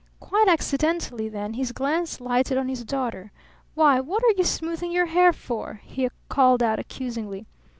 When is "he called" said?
5.83-6.63